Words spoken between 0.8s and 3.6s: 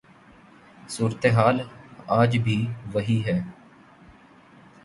صورت حال آج بھی وہی ہے۔